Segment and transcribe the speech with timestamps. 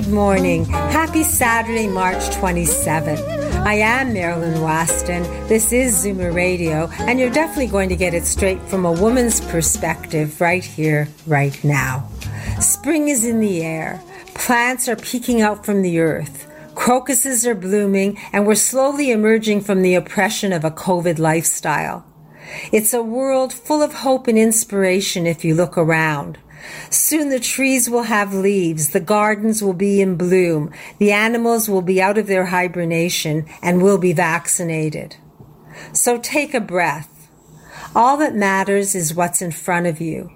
[0.00, 0.64] Good morning.
[0.64, 3.20] Happy Saturday, March 27th.
[3.66, 5.24] I am Marilyn Weston.
[5.46, 9.42] This is Zoomer Radio, and you're definitely going to get it straight from a woman's
[9.42, 12.08] perspective right here, right now.
[12.60, 14.02] Spring is in the air.
[14.32, 16.50] Plants are peeking out from the earth.
[16.74, 22.06] Crocuses are blooming, and we're slowly emerging from the oppression of a COVID lifestyle.
[22.72, 26.38] It's a world full of hope and inspiration if you look around.
[26.90, 31.82] Soon the trees will have leaves, the gardens will be in bloom, the animals will
[31.82, 35.16] be out of their hibernation and will be vaccinated.
[35.92, 37.28] So take a breath.
[37.94, 40.30] All that matters is what's in front of you.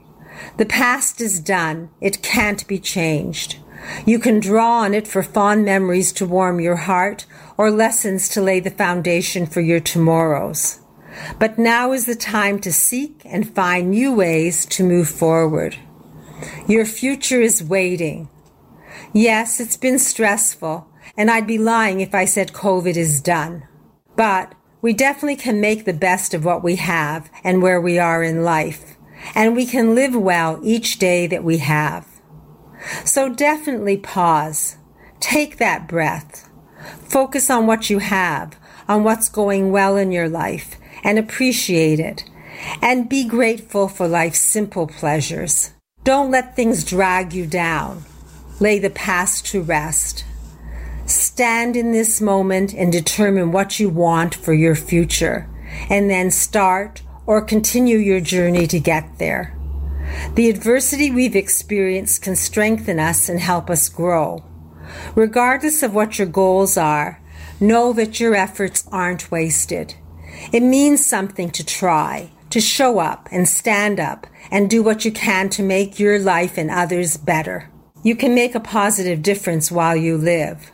[0.56, 1.90] The past is done.
[2.00, 3.58] It can't be changed.
[4.06, 8.42] You can draw on it for fond memories to warm your heart or lessons to
[8.42, 10.80] lay the foundation for your tomorrows.
[11.38, 15.76] But now is the time to seek and find new ways to move forward.
[16.66, 18.28] Your future is waiting.
[19.12, 23.66] Yes, it's been stressful, and I'd be lying if I said COVID is done.
[24.16, 28.22] But we definitely can make the best of what we have and where we are
[28.22, 28.96] in life,
[29.34, 32.06] and we can live well each day that we have.
[33.04, 34.76] So definitely pause.
[35.20, 36.50] Take that breath.
[37.08, 38.56] Focus on what you have,
[38.88, 42.24] on what's going well in your life, and appreciate it.
[42.80, 45.73] And be grateful for life's simple pleasures.
[46.04, 48.04] Don't let things drag you down.
[48.60, 50.26] Lay the past to rest.
[51.06, 55.48] Stand in this moment and determine what you want for your future,
[55.88, 59.58] and then start or continue your journey to get there.
[60.34, 64.44] The adversity we've experienced can strengthen us and help us grow.
[65.14, 67.18] Regardless of what your goals are,
[67.60, 69.94] know that your efforts aren't wasted.
[70.52, 75.12] It means something to try, to show up and stand up and do what you
[75.12, 77.70] can to make your life and others better.
[78.02, 80.70] You can make a positive difference while you live.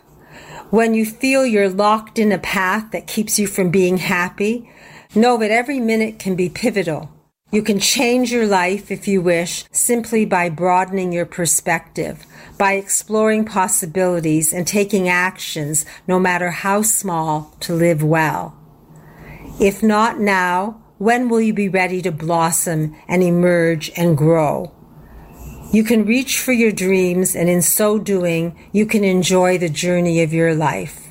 [0.71, 4.71] When you feel you're locked in a path that keeps you from being happy,
[5.15, 7.11] know that every minute can be pivotal.
[7.53, 12.25] You can change your life if you wish simply by broadening your perspective,
[12.57, 18.57] by exploring possibilities and taking actions, no matter how small, to live well.
[19.61, 24.71] If not now, when will you be ready to blossom and emerge and grow?
[25.73, 30.23] You can reach for your dreams, and in so doing, you can enjoy the journey
[30.23, 31.09] of your life.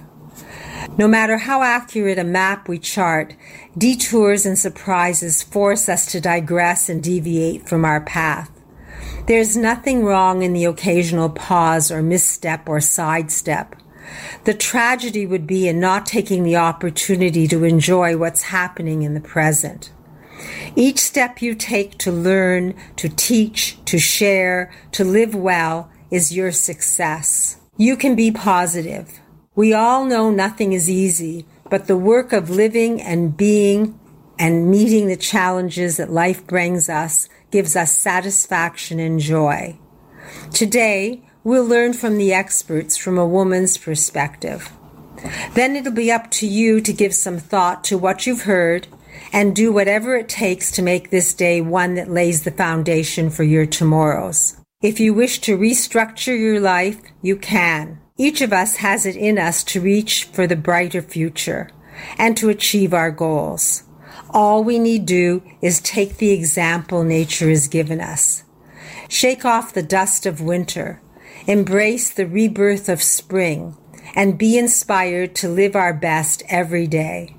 [0.95, 3.35] No matter how accurate a map we chart,
[3.75, 8.51] detours and surprises force us to digress and deviate from our path.
[9.25, 13.75] There's nothing wrong in the occasional pause or misstep or sidestep.
[14.45, 19.21] The tragedy would be in not taking the opportunity to enjoy what's happening in the
[19.21, 19.91] present.
[20.75, 26.51] Each step you take to learn, to teach, to share, to live well is your
[26.51, 27.57] success.
[27.77, 29.19] You can be positive.
[29.55, 33.99] We all know nothing is easy, but the work of living and being
[34.37, 39.77] and meeting the challenges that life brings us gives us satisfaction and joy.
[40.53, 44.71] Today, We'll learn from the experts from a woman's perspective.
[45.55, 48.87] Then it'll be up to you to give some thought to what you've heard
[49.33, 53.41] and do whatever it takes to make this day one that lays the foundation for
[53.41, 54.57] your tomorrows.
[54.83, 57.99] If you wish to restructure your life, you can.
[58.15, 61.71] Each of us has it in us to reach for the brighter future
[62.19, 63.85] and to achieve our goals.
[64.29, 68.43] All we need do is take the example nature has given us.
[69.07, 71.01] Shake off the dust of winter
[71.47, 73.77] embrace the rebirth of spring,
[74.15, 77.35] and be inspired to live our best every day.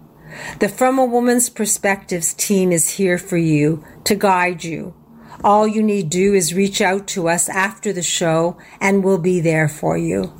[0.60, 4.94] The From a Woman's Perspectives team is here for you to guide you.
[5.42, 9.40] All you need do is reach out to us after the show and we'll be
[9.40, 10.32] there for you.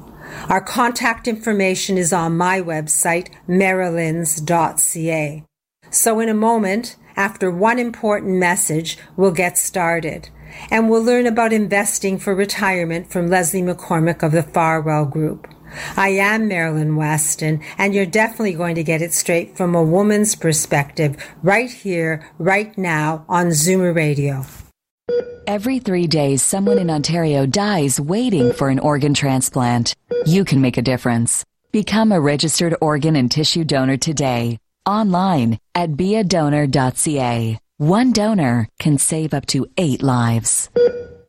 [0.48, 5.44] Our contact information is on my website, marilyns.ca.
[5.90, 10.30] So in a moment, after one important message, we'll get started
[10.70, 15.46] and we'll learn about investing for retirement from Leslie McCormick of the Farwell Group.
[15.96, 20.34] I am Marilyn Weston, and you're definitely going to get it straight from a woman's
[20.34, 24.44] perspective right here, right now on Zoomer Radio.
[25.46, 29.94] Every three days, someone in Ontario dies waiting for an organ transplant.
[30.24, 31.44] You can make a difference.
[31.72, 34.58] Become a registered organ and tissue donor today.
[34.86, 37.58] Online at beadonor.ca.
[37.80, 40.68] One donor can save up to eight lives.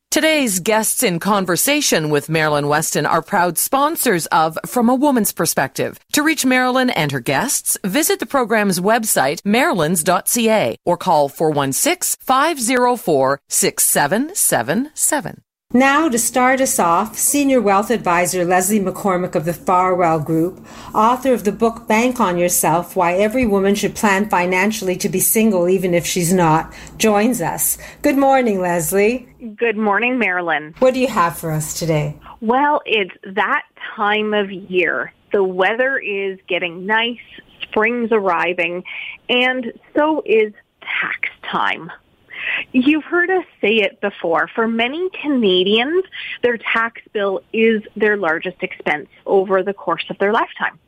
[0.10, 5.98] Today's guests in conversation with Marilyn Weston are proud sponsors of From a Woman's Perspective.
[6.12, 13.40] To reach Marilyn and her guests, visit the program's website, marilyns.ca, or call 416 504
[13.48, 15.42] 6777.
[15.74, 20.60] Now, to start us off, Senior Wealth Advisor Leslie McCormick of the Farwell Group,
[20.94, 25.22] author of the book Bank on Yourself Why Every Woman Should Plan Financially to Be
[25.22, 27.78] Single Even If She's Not, joins us.
[28.02, 29.30] Good morning, Leslie.
[29.56, 30.76] Good morning, Marilyn.
[30.80, 32.20] What do you have for us today?
[32.42, 33.64] Well, it's that
[33.96, 35.14] time of year.
[35.32, 37.22] The weather is getting nice,
[37.62, 38.84] spring's arriving,
[39.30, 40.52] and so is
[40.82, 41.90] tax time.
[42.72, 44.50] You've heard us say it before.
[44.54, 46.04] For many Canadians,
[46.42, 50.80] their tax bill is their largest expense over the course of their lifetime.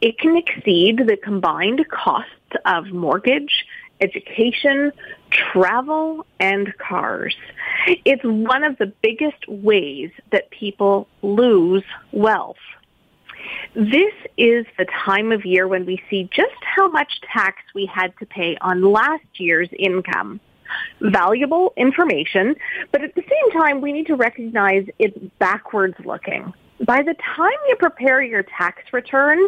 [0.00, 2.30] It can exceed the combined costs
[2.64, 3.64] of mortgage,
[4.00, 4.92] education,
[5.30, 7.36] travel, and cars.
[8.04, 12.56] It's one of the biggest ways that people lose wealth.
[13.74, 18.16] This is the time of year when we see just how much tax we had
[18.18, 20.40] to pay on last year's income
[21.00, 22.54] valuable information,
[22.90, 26.52] but at the same time, we need to recognize it's backwards looking.
[26.84, 29.38] By the time you prepare your tax return,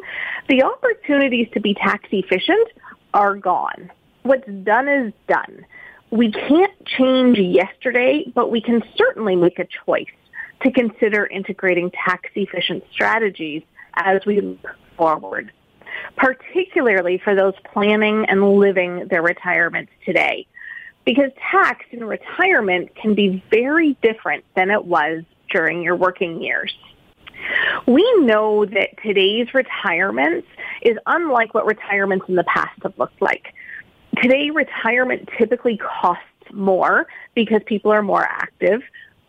[0.48, 2.68] the opportunities to be tax efficient
[3.12, 3.90] are gone.
[4.22, 5.66] What's done is done.
[6.10, 10.06] We can't change yesterday, but we can certainly make a choice
[10.62, 13.62] to consider integrating tax efficient strategies
[13.94, 14.58] as we move
[14.96, 15.52] forward,
[16.16, 20.46] particularly for those planning and living their retirements today
[21.04, 26.74] because tax in retirement can be very different than it was during your working years.
[27.86, 30.46] We know that today's retirements
[30.82, 33.52] is unlike what retirements in the past have looked like.
[34.22, 36.22] Today, retirement typically costs
[36.52, 38.82] more because people are more active.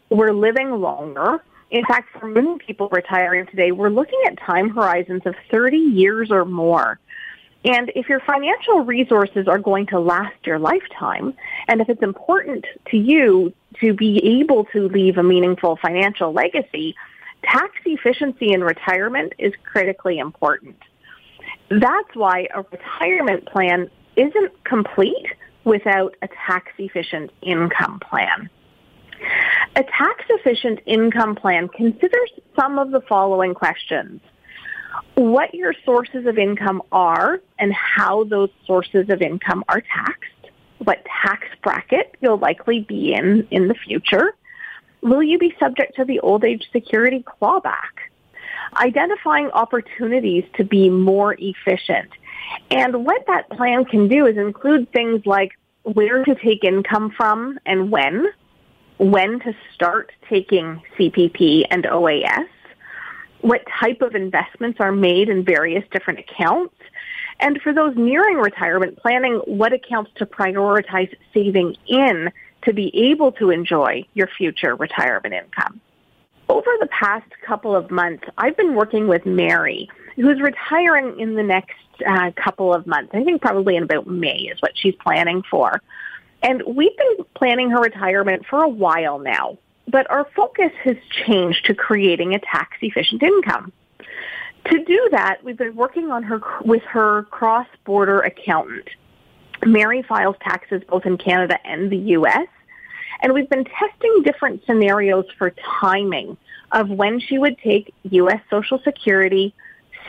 [0.09, 1.43] We're living longer.
[1.71, 6.31] In fact, for many people retiring today, we're looking at time horizons of 30 years
[6.31, 6.99] or more.
[7.65, 11.33] And if your financial resources are going to last your lifetime,
[11.67, 13.51] and if it's important to you
[13.81, 16.95] to be able to leave a meaningful financial legacy,
[17.43, 20.77] tax efficiency in retirement is critically important.
[21.69, 25.25] That's why a retirement plan isn't complete
[25.63, 28.47] without a tax efficient income plan.
[29.75, 34.21] A tax efficient income plan considers some of the following questions
[35.15, 41.05] what your sources of income are and how those sources of income are taxed, what
[41.05, 44.35] tax bracket you'll likely be in in the future.
[45.01, 48.09] Will you be subject to the old age security clawback?
[48.77, 52.09] Identifying opportunities to be more efficient.
[52.71, 55.51] And what that plan can do is include things like
[55.83, 58.27] where to take income from and when,
[58.97, 62.47] when to start taking CPP and OAS,
[63.45, 66.73] what type of investments are made in various different accounts.
[67.39, 72.31] And for those nearing retirement planning, what accounts to prioritize saving in
[72.63, 75.79] to be able to enjoy your future retirement income.
[76.49, 81.43] Over the past couple of months, I've been working with Mary, who's retiring in the
[81.43, 81.75] next
[82.07, 83.11] uh, couple of months.
[83.13, 85.81] I think probably in about May is what she's planning for.
[86.41, 89.59] And we've been planning her retirement for a while now
[89.95, 93.71] but our focus has changed to creating a tax efficient income.
[94.65, 98.89] To do that, we've been working on her with her cross-border accountant.
[99.65, 102.49] Mary files taxes both in Canada and the US,
[103.21, 106.35] and we've been testing different scenarios for timing
[106.73, 109.53] of when she would take US Social Security,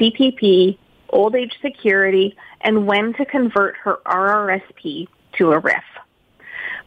[0.01, 0.79] CPP,
[1.11, 5.85] old age security, and when to convert her RRSP to a RRIF.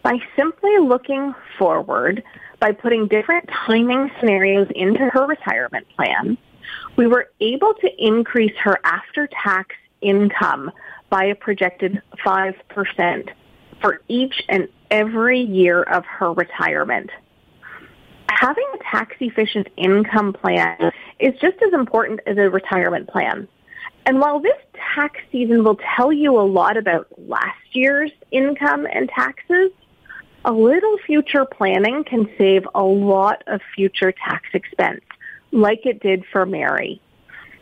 [0.02, 2.24] By simply looking forward,
[2.60, 6.38] by putting different timing scenarios into her retirement plan,
[6.96, 10.72] we were able to increase her after-tax income
[11.10, 13.30] by a projected 5%
[13.82, 17.10] for each and every year of her retirement.
[18.30, 23.48] Having a tax efficient income plan is just as important as a retirement plan.
[24.06, 24.58] And while this
[24.96, 29.72] tax season will tell you a lot about last year's income and taxes,
[30.46, 35.02] a little future planning can save a lot of future tax expense,
[35.52, 37.02] like it did for Mary.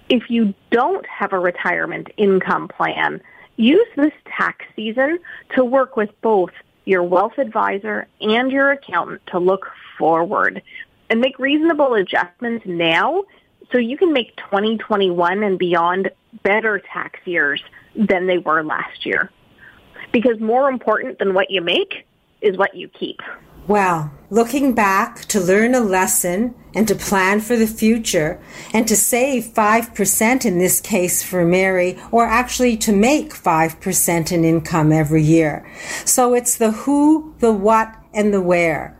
[0.09, 3.21] If you don't have a retirement income plan,
[3.57, 5.19] use this tax season
[5.55, 6.51] to work with both
[6.87, 9.67] your wealth advisor, and your accountant to look
[9.97, 10.61] forward
[11.09, 13.23] and make reasonable adjustments now
[13.71, 16.09] so you can make 2021 and beyond
[16.43, 17.61] better tax years
[17.93, 19.29] than they were last year.
[20.13, 22.06] Because more important than what you make
[22.41, 23.19] is what you keep.
[23.67, 28.41] Well, looking back to learn a lesson and to plan for the future
[28.73, 34.45] and to save 5% in this case for Mary, or actually to make 5% in
[34.45, 35.69] income every year.
[36.05, 38.96] So it's the who, the what, and the where.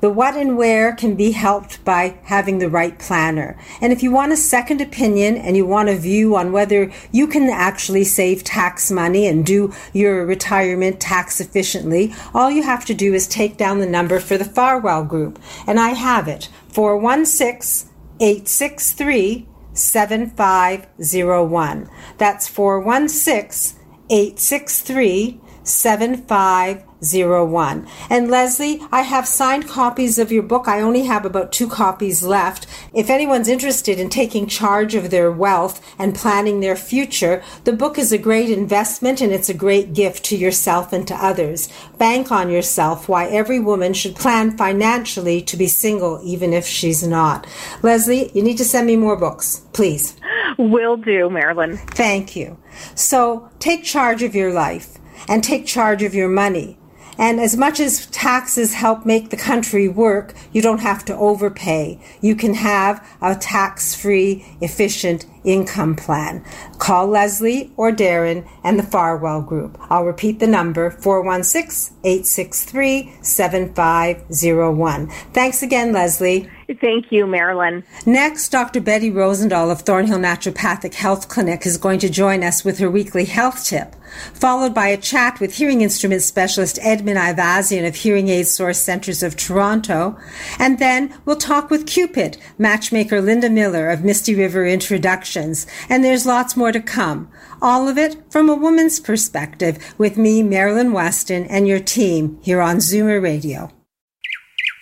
[0.00, 3.58] The what and where can be helped by having the right planner.
[3.82, 7.26] And if you want a second opinion and you want a view on whether you
[7.26, 12.94] can actually save tax money and do your retirement tax efficiently, all you have to
[12.94, 15.38] do is take down the number for the Farwell Group.
[15.66, 17.90] And I have it 416
[18.20, 21.90] 863 7501.
[22.18, 23.78] That's 416
[24.08, 27.88] 863 7501.
[28.08, 30.66] And Leslie, I have signed copies of your book.
[30.68, 32.66] I only have about two copies left.
[32.92, 37.98] If anyone's interested in taking charge of their wealth and planning their future, the book
[37.98, 41.68] is a great investment and it's a great gift to yourself and to others.
[41.98, 47.06] Bank on yourself why every woman should plan financially to be single even if she's
[47.06, 47.46] not.
[47.82, 50.16] Leslie, you need to send me more books, please.
[50.58, 51.76] Will do, Marilyn.
[51.76, 52.58] Thank you.
[52.94, 56.78] So take charge of your life and take charge of your money.
[57.20, 62.00] And as much as taxes help make the country work, you don't have to overpay.
[62.22, 66.42] You can have a tax free, efficient income plan.
[66.78, 69.78] Call Leslie or Darren and the Farwell Group.
[69.90, 75.08] I'll repeat the number 416 863 7501.
[75.34, 76.48] Thanks again, Leslie.
[76.78, 77.82] Thank you, Marilyn.
[78.06, 78.80] Next, Dr.
[78.80, 83.24] Betty Rosendahl of Thornhill Naturopathic Health Clinic is going to join us with her weekly
[83.24, 83.96] health tip,
[84.34, 89.22] followed by a chat with hearing instrument specialist Edmund Ivazian of Hearing Aid Source Centers
[89.22, 90.16] of Toronto.
[90.60, 95.66] And then we'll talk with Cupid, matchmaker Linda Miller of Misty River Introductions.
[95.88, 97.28] And there's lots more to come.
[97.60, 102.60] All of it from a woman's perspective with me, Marilyn Weston, and your team here
[102.60, 103.72] on Zoomer Radio.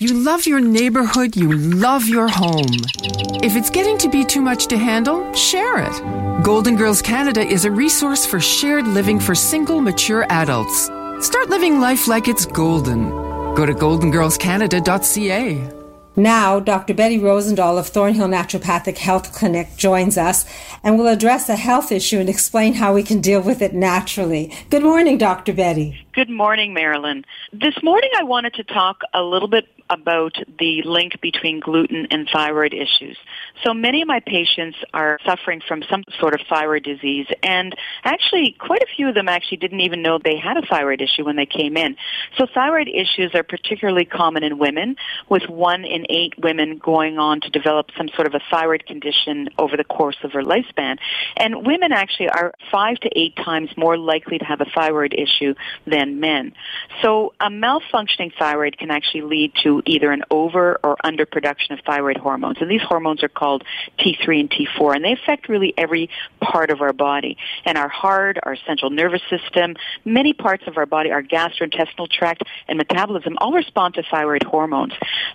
[0.01, 2.71] You love your neighborhood, you love your home.
[3.43, 6.45] If it's getting to be too much to handle, share it.
[6.45, 10.85] Golden Girls Canada is a resource for shared living for single, mature adults.
[11.19, 13.11] Start living life like it's golden.
[13.57, 15.73] Go to goldengirlscanada.ca.
[16.15, 16.95] Now, Dr.
[16.95, 20.45] Betty Rosendahl of Thornhill Naturopathic Health Clinic joins us
[20.85, 24.55] and will address a health issue and explain how we can deal with it naturally.
[24.71, 25.53] Good morning, Dr.
[25.53, 26.07] Betty.
[26.13, 27.25] Good morning, Marilyn.
[27.53, 32.29] This morning I wanted to talk a little bit about the link between gluten and
[32.33, 33.17] thyroid issues.
[33.65, 38.57] So many of my patients are suffering from some sort of thyroid disease and actually
[38.59, 41.37] quite a few of them actually didn't even know they had a thyroid issue when
[41.37, 41.97] they came in.
[42.37, 44.97] So thyroid issues are particularly common in women
[45.29, 49.49] with one in eight women going on to develop some sort of a thyroid condition
[49.59, 50.99] over the course of their lifespan.
[51.37, 55.55] And women actually are five to eight times more likely to have a thyroid issue
[55.87, 56.53] than men.
[57.03, 62.17] So a malfunctioning thyroid can actually lead to either an over or underproduction of thyroid
[62.17, 62.59] hormones.
[62.61, 63.65] And these hormones are called
[63.99, 67.37] T3 and T4, and they affect really every part of our body.
[67.65, 72.43] And our heart, our central nervous system, many parts of our body, our gastrointestinal tract
[72.69, 74.93] and metabolism all respond to thyroid hormones.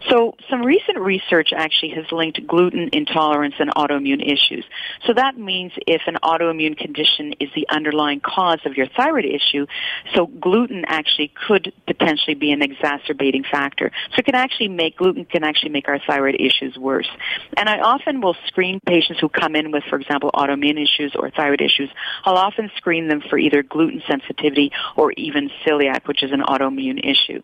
[0.09, 4.65] So some recent research actually has linked gluten intolerance and autoimmune issues.
[5.05, 9.65] So that means if an autoimmune condition is the underlying cause of your thyroid issue,
[10.13, 13.91] so gluten actually could potentially be an exacerbating factor.
[14.15, 17.07] So can actually make gluten can actually make our thyroid issues worse.
[17.55, 21.29] And I often will screen patients who come in with, for example, autoimmune issues or
[21.29, 21.89] thyroid issues.
[22.25, 26.99] I'll often screen them for either gluten sensitivity or even celiac, which is an autoimmune
[27.03, 27.43] issue.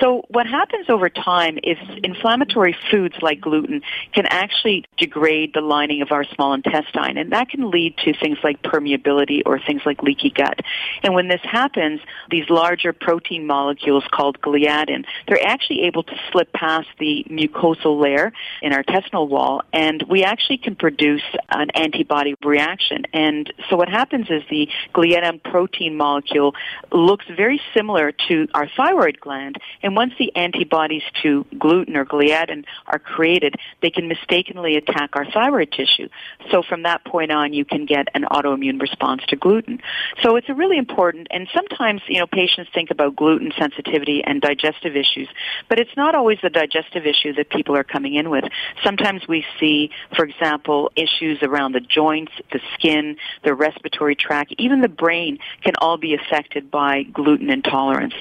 [0.00, 6.02] So what happens over time is inflammatory foods like gluten can actually degrade the lining
[6.02, 10.02] of our small intestine, and that can lead to things like permeability or things like
[10.04, 10.60] leaky gut.
[11.02, 16.52] And when this happens, these larger protein molecules called gliadin, they're actually able to slip
[16.52, 18.32] past the mucosal layer
[18.62, 23.04] in our intestinal wall, and we actually can produce an antibody reaction.
[23.12, 26.54] And so what happens is the gliadin protein molecule
[26.92, 32.64] looks very similar to our thyroid gland, and once the antibodies to gluten or gliadin
[32.86, 36.08] are created, they can mistakenly attack our thyroid tissue.
[36.50, 39.80] So from that point on, you can get an autoimmune response to gluten.
[40.22, 44.40] So it's a really important, and sometimes, you know, patients think about gluten sensitivity and
[44.40, 45.28] digestive issues,
[45.68, 48.44] but it's not always the digestive issue that people are coming in with.
[48.84, 54.80] Sometimes we see, for example, issues around the joints, the skin, the respiratory tract, even
[54.80, 58.14] the brain can all be affected by gluten intolerance.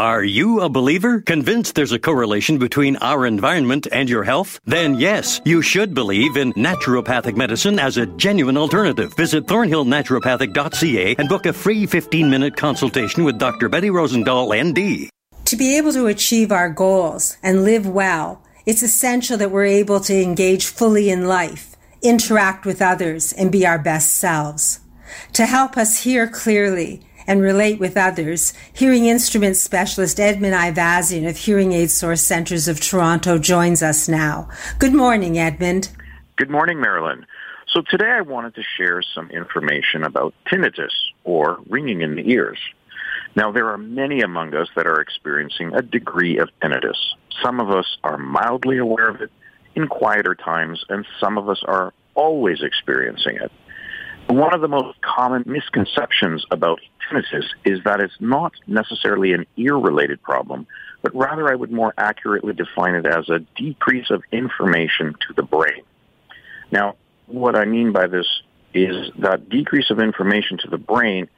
[0.00, 1.20] Are you a believer?
[1.20, 4.58] Convinced there's a correlation between our environment and your health?
[4.64, 9.12] Then yes, you should believe in naturopathic medicine as a genuine alternative.
[9.14, 13.68] Visit thornhillnaturopathic.ca and book a free 15 minute consultation with Dr.
[13.68, 15.10] Betty Rosendahl, ND.
[15.44, 20.00] To be able to achieve our goals and live well, it's essential that we're able
[20.00, 24.80] to engage fully in life, interact with others, and be our best selves.
[25.34, 31.36] To help us hear clearly, and relate with others, hearing instrument specialist Edmund Ivazian of
[31.36, 34.48] Hearing Aid Source Centers of Toronto joins us now.
[34.78, 35.90] Good morning, Edmund.
[36.36, 37.26] Good morning, Marilyn.
[37.72, 40.90] So today I wanted to share some information about tinnitus,
[41.24, 42.58] or ringing in the ears.
[43.36, 46.96] Now, there are many among us that are experiencing a degree of tinnitus.
[47.42, 49.30] Some of us are mildly aware of it
[49.76, 53.52] in quieter times, and some of us are always experiencing it.
[54.28, 60.22] One of the most common misconceptions about tinnitus is that it's not necessarily an ear-related
[60.22, 60.66] problem,
[61.02, 65.42] but rather I would more accurately define it as a decrease of information to the
[65.42, 65.82] brain.
[66.70, 66.96] Now,
[67.26, 68.26] what I mean by this
[68.74, 71.28] is that decrease of information to the brain,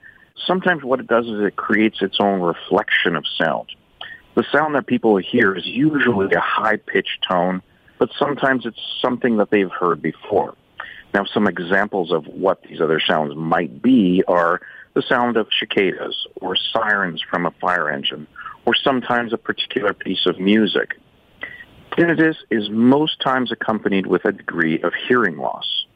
[0.46, 3.68] sometimes what it does is it creates its own reflection of sound.
[4.34, 7.62] The sound that people hear is usually a high-pitched tone,
[7.98, 10.54] but sometimes it's something that they've heard before.
[11.14, 14.62] Now, some examples of what these other sounds might be are
[14.94, 18.26] the sound of cicadas or sirens from a fire engine
[18.66, 20.94] or sometimes a particular piece of music.
[21.92, 25.86] Tinnitus is most times accompanied with a degree of hearing loss.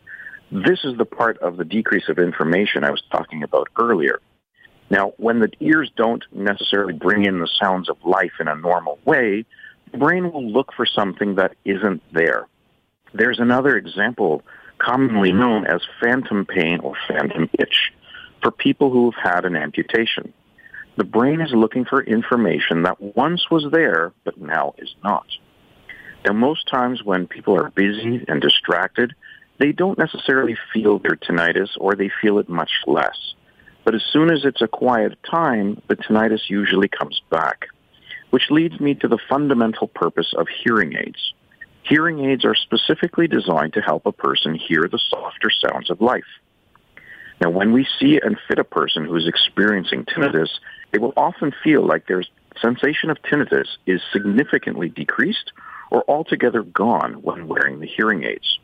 [0.50, 4.20] This is the part of the decrease of information I was talking about earlier.
[4.90, 8.98] Now, when the ears don't necessarily bring in the sounds of life in a normal
[9.04, 9.44] way,
[9.90, 12.46] the brain will look for something that isn't there.
[13.12, 14.42] There's another example
[14.78, 17.92] commonly known as phantom pain or phantom itch
[18.46, 20.32] for people who have had an amputation.
[20.96, 25.26] The brain is looking for information that once was there, but now is not.
[26.24, 29.14] Now, most times when people are busy and distracted,
[29.58, 33.18] they don't necessarily feel their tinnitus or they feel it much less.
[33.84, 37.66] But as soon as it's a quiet time, the tinnitus usually comes back,
[38.30, 41.32] which leads me to the fundamental purpose of hearing aids.
[41.82, 46.22] Hearing aids are specifically designed to help a person hear the softer sounds of life.
[47.40, 50.48] Now, when we see and fit a person who is experiencing tinnitus,
[50.90, 52.24] they will often feel like their
[52.60, 55.52] sensation of tinnitus is significantly decreased
[55.90, 58.58] or altogether gone when wearing the hearing aids.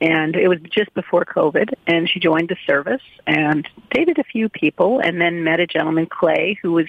[0.00, 4.48] and it was just before COVID, and she joined the service and dated a few
[4.48, 6.86] people, and then met a gentleman, Clay, who was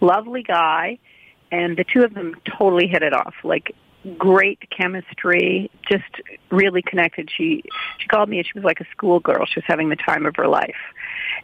[0.00, 0.98] lovely guy,
[1.50, 3.34] and the two of them totally hit it off.
[3.42, 3.74] Like
[4.16, 6.04] great chemistry, just
[6.50, 7.30] really connected.
[7.34, 7.64] She
[7.98, 9.46] she called me and she was like a schoolgirl.
[9.46, 10.76] She was having the time of her life.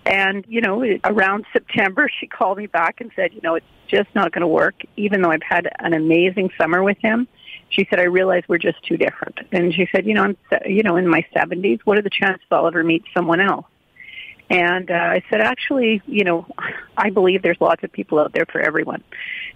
[0.04, 4.08] And, you know, around September she called me back and said, you know, it's just
[4.14, 7.28] not going to work even though I've had an amazing summer with him
[7.68, 9.38] she said, I realize we're just too different.
[9.52, 12.46] And she said, you know, I'm, you know, in my 70s, what are the chances
[12.50, 13.66] I'll ever meet someone else?
[14.48, 16.46] And uh, I said, actually, you know,
[16.96, 19.02] I believe there's lots of people out there for everyone.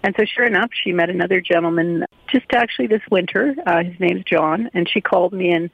[0.03, 3.55] And so sure enough, she met another gentleman just actually this winter.
[3.65, 4.69] Uh, his name's John.
[4.73, 5.69] And she called me and,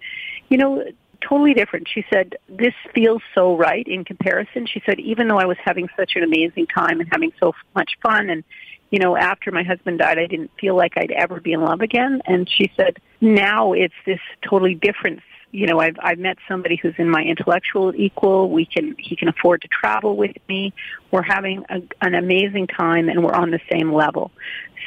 [0.50, 0.84] you know,
[1.22, 1.88] totally different.
[1.92, 4.68] She said, this feels so right in comparison.
[4.68, 7.98] She said, even though I was having such an amazing time and having so much
[8.04, 8.44] fun and
[8.90, 11.82] you know, after my husband died, I didn't feel like I'd ever be in love
[11.82, 12.22] again.
[12.26, 15.22] And she said, now it's this totally different.
[15.52, 18.50] You know, I've I've met somebody who's in my intellectual equal.
[18.50, 20.74] We can he can afford to travel with me.
[21.10, 24.32] We're having a, an amazing time, and we're on the same level.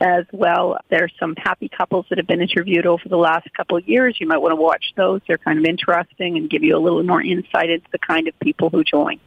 [0.00, 0.78] as well.
[0.90, 4.16] There's some happy couples that have been interviewed over the last couple of years.
[4.20, 5.20] You might want to watch those.
[5.26, 8.38] They're kind of interesting and give you a little more insight into the kind of
[8.38, 9.18] people who join.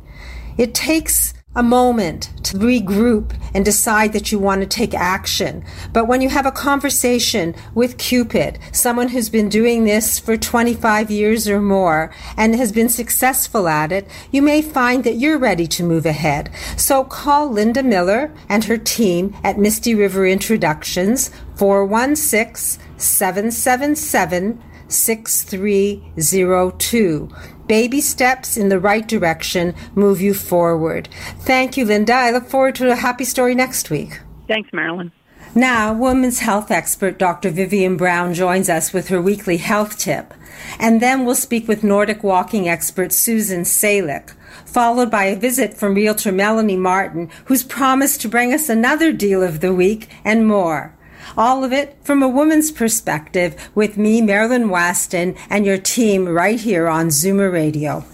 [0.57, 5.63] It takes a moment to regroup and decide that you want to take action.
[5.93, 11.09] But when you have a conversation with Cupid, someone who's been doing this for 25
[11.09, 15.67] years or more and has been successful at it, you may find that you're ready
[15.67, 16.49] to move ahead.
[16.75, 27.29] So call Linda Miller and her team at Misty River Introductions 416 777 6302.
[27.67, 31.09] Baby steps in the right direction move you forward.
[31.39, 32.13] Thank you, Linda.
[32.13, 34.21] I look forward to a happy story next week.
[34.47, 35.11] Thanks, Marilyn.
[35.57, 37.49] Now, women's health expert Dr.
[37.49, 40.33] Vivian Brown joins us with her weekly health tip.
[40.79, 44.33] And then we'll speak with Nordic walking expert Susan Salick,
[44.65, 49.41] followed by a visit from realtor Melanie Martin, who's promised to bring us another deal
[49.41, 50.94] of the week and more.
[51.37, 56.59] All of it from a woman's perspective with me, Marilyn Weston, and your team right
[56.59, 58.05] here on Zoomer Radio.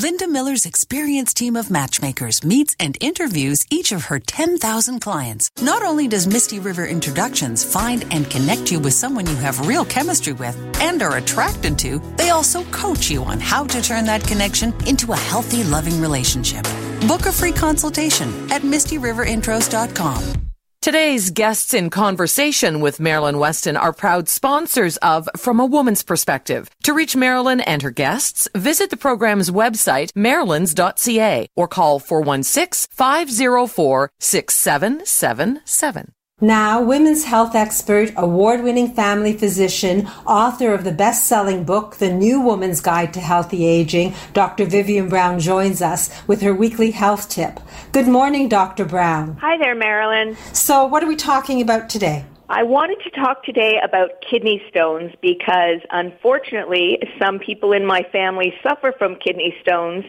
[0.00, 5.50] Linda Miller's experienced team of matchmakers meets and interviews each of her 10,000 clients.
[5.60, 9.84] Not only does Misty River Introductions find and connect you with someone you have real
[9.84, 14.22] chemistry with and are attracted to, they also coach you on how to turn that
[14.22, 16.62] connection into a healthy, loving relationship.
[17.08, 20.47] Book a free consultation at mistyriverinTros.com.
[20.88, 26.70] Today's guests in conversation with Marilyn Weston are proud sponsors of From a Woman's Perspective.
[26.84, 34.12] To reach Marilyn and her guests, visit the program's website, marilyns.ca, or call 416 504
[34.18, 36.12] 6777.
[36.40, 42.12] Now, women's health expert, award winning family physician, author of the best selling book, The
[42.12, 44.64] New Woman's Guide to Healthy Aging, Dr.
[44.64, 47.58] Vivian Brown joins us with her weekly health tip.
[47.90, 48.84] Good morning, Dr.
[48.84, 49.36] Brown.
[49.40, 50.36] Hi there, Marilyn.
[50.52, 52.24] So, what are we talking about today?
[52.48, 58.54] I wanted to talk today about kidney stones because unfortunately some people in my family
[58.62, 60.04] suffer from kidney stones.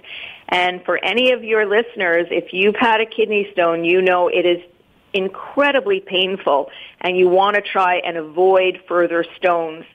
[0.49, 4.45] And for any of your listeners, if you've had a kidney stone, you know it
[4.45, 4.59] is
[5.13, 6.69] incredibly painful
[7.01, 9.85] and you want to try and avoid further stones.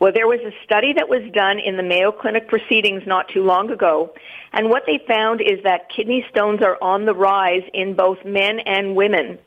[0.00, 3.42] Well, there was a study that was done in the Mayo Clinic proceedings not too
[3.42, 4.14] long ago,
[4.52, 8.60] and what they found is that kidney stones are on the rise in both men
[8.60, 9.38] and women.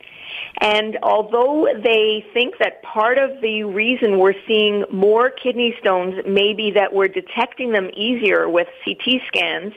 [0.60, 6.54] And although they think that part of the reason we're seeing more kidney stones may
[6.54, 9.74] be that we're detecting them easier with CT scans,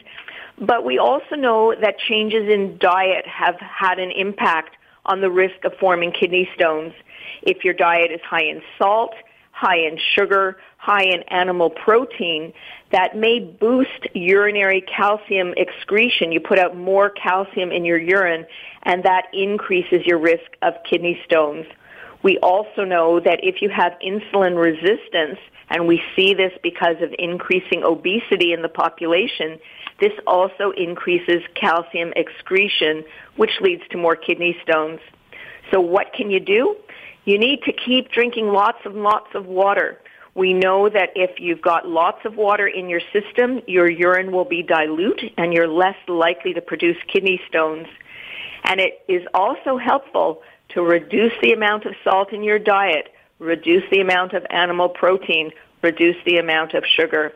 [0.59, 5.65] but we also know that changes in diet have had an impact on the risk
[5.65, 6.93] of forming kidney stones.
[7.43, 9.15] If your diet is high in salt,
[9.53, 12.53] high in sugar, high in animal protein,
[12.91, 16.33] that may boost urinary calcium excretion.
[16.33, 18.47] You put out more calcium in your urine,
[18.83, 21.67] and that increases your risk of kidney stones.
[22.23, 25.39] We also know that if you have insulin resistance,
[25.71, 29.59] and we see this because of increasing obesity in the population,
[30.01, 33.05] this also increases calcium excretion,
[33.37, 35.01] which leads to more kidney stones.
[35.71, 36.77] So what can you do?
[37.25, 40.01] You need to keep drinking lots and lots of water.
[40.35, 44.45] We know that if you've got lots of water in your system, your urine will
[44.45, 47.87] be dilute and you're less likely to produce kidney stones.
[48.65, 53.85] And it is also helpful to reduce the amount of salt in your diet, reduce
[53.91, 55.53] the amount of animal protein,
[55.83, 57.33] reduce the amount of sugar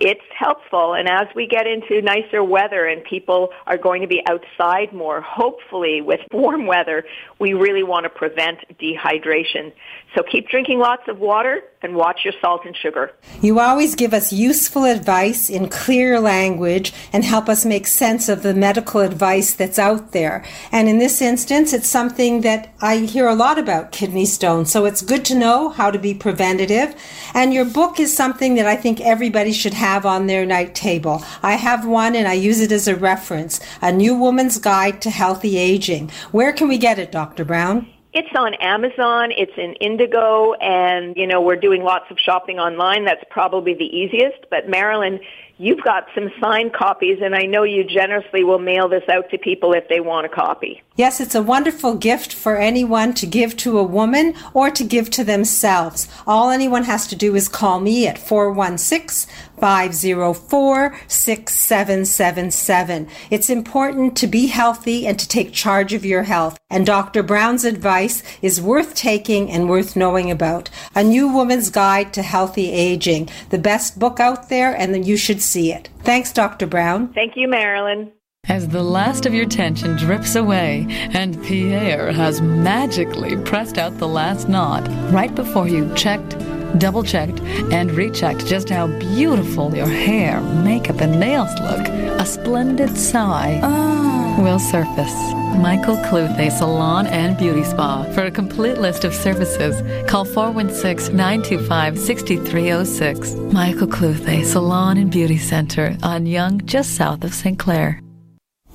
[0.00, 0.94] it's helpful.
[0.94, 5.20] And as we get into nicer weather and people are going to be outside more,
[5.20, 7.04] hopefully with warm weather,
[7.38, 9.72] we really want to prevent dehydration.
[10.16, 13.12] So keep drinking lots of water and watch your salt and sugar.
[13.40, 18.42] You always give us useful advice in clear language and help us make sense of
[18.42, 20.44] the medical advice that's out there.
[20.72, 24.70] And in this instance, it's something that I hear a lot about kidney stones.
[24.70, 26.94] So it's good to know how to be preventative.
[27.34, 31.22] And your book is something that I think everybody should have on their night table.
[31.42, 35.10] I have one and I use it as a reference A New Woman's Guide to
[35.10, 36.10] Healthy Aging.
[36.30, 37.44] Where can we get it, Dr.
[37.44, 37.88] Brown?
[38.12, 43.04] It's on Amazon, it's in Indigo, and you know, we're doing lots of shopping online.
[43.04, 44.46] That's probably the easiest.
[44.50, 45.20] But Marilyn,
[45.60, 49.38] you've got some signed copies, and I know you generously will mail this out to
[49.38, 50.82] people if they want a copy.
[50.96, 55.10] Yes, it's a wonderful gift for anyone to give to a woman or to give
[55.10, 56.08] to themselves.
[56.26, 63.08] All anyone has to do is call me at 416 504 6777.
[63.30, 66.58] It's important to be healthy and to take charge of your health.
[66.70, 67.22] And Dr.
[67.22, 70.70] Brown's advice is worth taking and worth knowing about.
[70.94, 75.42] A New Woman's Guide to Healthy Aging, the best book out there, and you should
[75.50, 75.88] see it.
[76.04, 76.66] Thanks, Dr.
[76.66, 77.12] Brown.
[77.12, 78.12] Thank you, Marilyn.
[78.48, 84.08] As the last of your tension drips away and Pierre has magically pressed out the
[84.08, 86.38] last knot right before you checked,
[86.78, 92.96] double checked, and rechecked just how beautiful your hair, makeup, and nails look, a splendid
[92.96, 93.99] sigh oh.
[94.40, 95.14] Will surface.
[95.58, 98.04] Michael Cluthe Salon and Beauty Spa.
[98.14, 103.34] For a complete list of services, call 416 925 6306.
[103.52, 107.58] Michael Cluthe Salon and Beauty Center on Yonge, just south of St.
[107.58, 108.00] Clair.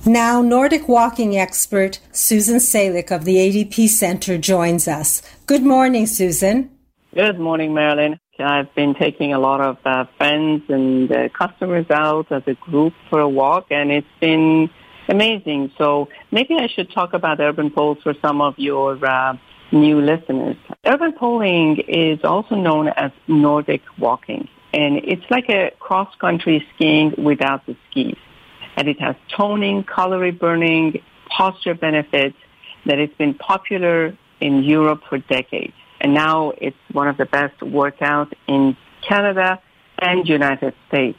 [0.04, 5.20] Now, Nordic walking expert Susan Salick of the ADP Center joins us.
[5.46, 6.70] Good morning, Susan.
[7.12, 8.20] Good morning, Marilyn.
[8.38, 12.92] I've been taking a lot of uh, friends and uh, customers out as a group
[13.10, 14.70] for a walk, and it's been
[15.08, 15.72] amazing.
[15.78, 19.36] So maybe I should talk about urban poles for some of your uh,
[19.72, 20.56] new listeners.
[20.84, 27.66] Urban poling is also known as Nordic walking, and it's like a cross-country skiing without
[27.66, 28.16] the skis
[28.76, 32.36] and it has toning, calorie burning, posture benefits
[32.84, 35.72] that has been popular in Europe for decades.
[36.00, 39.60] And now it's one of the best workouts in Canada
[39.98, 41.18] and United States.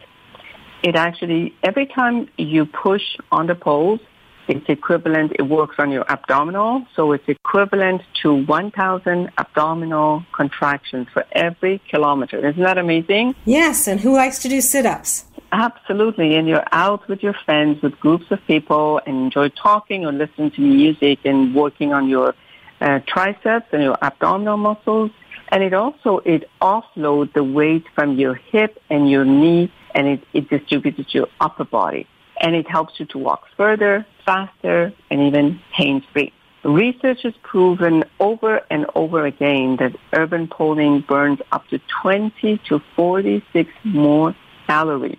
[0.84, 4.00] It actually, every time you push on the poles,
[4.48, 11.26] it's equivalent, it works on your abdominal, so it's equivalent to 1,000 abdominal contractions for
[11.34, 12.48] every kilometer.
[12.48, 13.36] Isn't that amazing?
[13.44, 15.26] Yes, and who likes to do sit-ups?
[15.52, 16.36] Absolutely.
[16.36, 20.52] And you're out with your friends, with groups of people, and enjoy talking or listening
[20.52, 22.36] to music and working on your
[22.80, 25.12] uh, triceps and your abdominal muscles.
[25.50, 30.24] And it also, it offloads the weight from your hip and your knee and it,
[30.32, 32.08] it distributes to your upper body.
[32.40, 36.32] And it helps you to walk further, faster, and even pain-free.
[36.64, 42.80] Research has proven over and over again that urban poling burns up to 20 to
[42.96, 44.36] 46 more
[44.68, 45.18] calories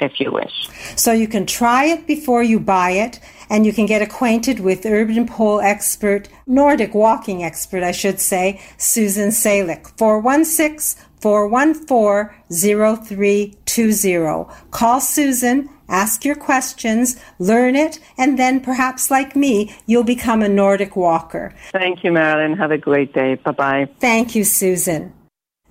[0.00, 0.68] if you wish.
[0.96, 3.20] So you can try it before you buy it
[3.50, 8.60] and you can get acquainted with urban pole expert, Nordic walking expert, I should say,
[8.78, 9.88] Susan Salick.
[9.98, 14.46] 416 414 0320.
[14.70, 20.48] Call Susan ask your questions, learn it, and then perhaps like me, you'll become a
[20.48, 21.52] Nordic walker.
[21.72, 22.56] Thank you, Marilyn.
[22.56, 23.34] Have a great day.
[23.34, 23.88] Bye bye.
[23.98, 25.12] Thank you, Susan.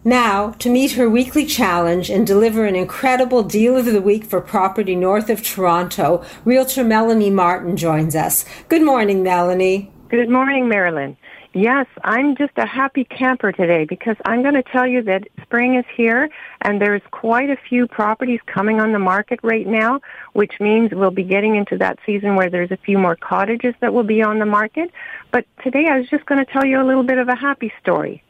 [0.05, 4.39] Now, to meet her weekly challenge and deliver an incredible deal of the week for
[4.39, 8.45] property north of Toronto, Realtor Melanie Martin joins us.
[8.69, 9.91] Good morning, Melanie.
[10.07, 11.17] Good morning, Marilyn.
[11.53, 15.75] Yes, I'm just a happy camper today because I'm going to tell you that spring
[15.75, 16.29] is here
[16.61, 19.99] and there's quite a few properties coming on the market right now,
[20.31, 23.93] which means we'll be getting into that season where there's a few more cottages that
[23.93, 24.91] will be on the market.
[25.31, 27.73] But today I was just going to tell you a little bit of a happy
[27.81, 28.23] story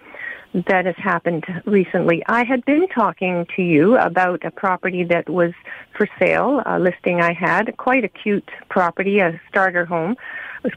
[0.53, 2.23] that has happened recently.
[2.27, 5.53] I had been talking to you about a property that was
[5.95, 10.15] for sale, a listing I had, quite a cute property, a starter home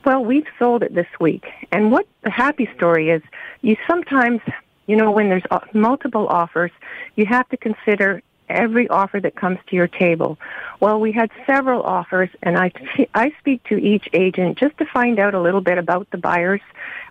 [0.05, 1.45] well, we've sold it this week.
[1.71, 3.23] And what the happy story is,
[3.63, 4.41] you sometimes,
[4.87, 6.71] you know, when there's uh, multiple offers,
[7.17, 10.39] you have to consider every offer that comes to your table.
[10.81, 12.73] Well, we had several offers, and I,
[13.15, 16.61] I speak to each agent just to find out a little bit about the buyers,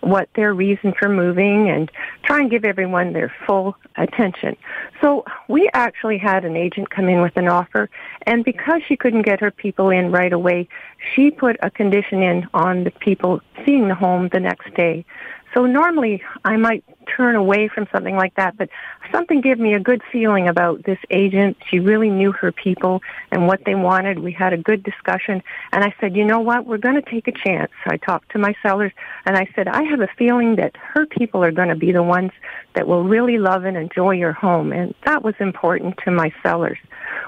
[0.02, 1.92] what their reason for moving, and
[2.24, 4.56] try and give everyone their full attention.
[5.02, 7.90] So we actually had an agent come in with an offer,
[8.28, 10.68] and because she couldn't get her people in right away,
[11.14, 15.06] she put a condition in on the people seeing the home the next day.
[15.54, 16.84] So normally I might
[17.16, 18.70] turn away from something like that, but
[19.12, 21.58] something gave me a good feeling about this agent.
[21.70, 24.20] She really knew her people and what they wanted.
[24.20, 27.28] We had a good discussion and I said, you know what, we're going to take
[27.28, 27.72] a chance.
[27.86, 28.94] I talked to my sellers
[29.26, 32.04] and I said, I have a feeling that her people are going to be the
[32.04, 32.32] ones
[32.76, 34.72] that will really love and enjoy your home.
[34.72, 36.78] And that was important to my sellers.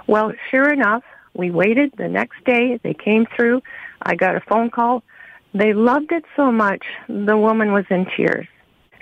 [0.08, 2.80] Well, sure enough, we waited the next day.
[2.84, 3.62] They came through.
[4.02, 5.04] I got a phone call
[5.54, 8.48] they loved it so much, the woman was in tears.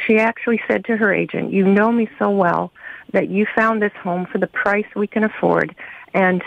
[0.05, 2.71] She actually said to her agent, you know me so well
[3.13, 5.75] that you found this home for the price we can afford.
[6.13, 6.43] And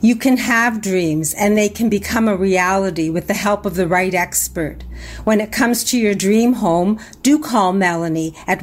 [0.00, 3.88] You can have dreams and they can become a reality with the help of the
[3.88, 4.84] right expert.
[5.24, 8.62] When it comes to your dream home, do call Melanie at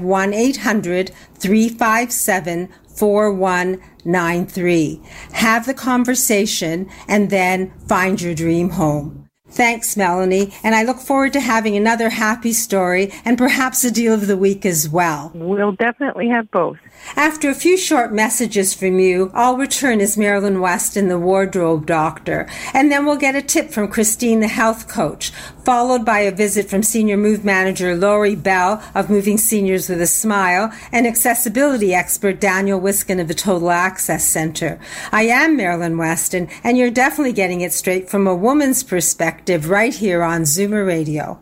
[2.96, 5.06] 1-800-357-4193.
[5.34, 9.30] Have the conversation and then find your dream home.
[9.50, 14.12] Thanks, Melanie, and I look forward to having another happy story and perhaps a deal
[14.12, 15.32] of the week as well.
[15.36, 16.78] We'll definitely have both.
[17.16, 21.86] After a few short messages from you, I'll return as Marilyn West Weston, the wardrobe
[21.86, 25.30] doctor, and then we'll get a tip from Christine, the health coach,
[25.64, 30.08] followed by a visit from senior move manager Lori Bell of Moving Seniors with a
[30.08, 34.80] Smile and accessibility expert Daniel Wiskin of the Total Access Center.
[35.12, 39.94] I am Marilyn Weston, and you're definitely getting it straight from a woman's perspective right
[39.94, 41.42] here on Zoomer Radio.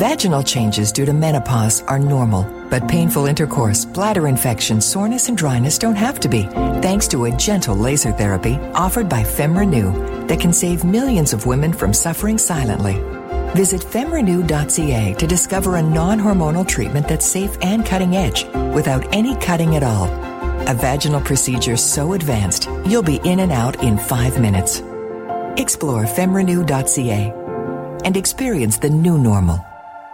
[0.00, 5.78] Vaginal changes due to menopause are normal, but painful intercourse, bladder infection, soreness, and dryness
[5.78, 6.44] don't have to be,
[6.80, 11.72] thanks to a gentle laser therapy offered by FemRenew that can save millions of women
[11.72, 12.94] from suffering silently.
[13.54, 19.34] Visit femrenew.ca to discover a non hormonal treatment that's safe and cutting edge without any
[19.36, 20.06] cutting at all.
[20.68, 24.80] A vaginal procedure so advanced, you'll be in and out in five minutes.
[25.56, 27.34] Explore femrenew.ca
[28.04, 29.66] and experience the new normal.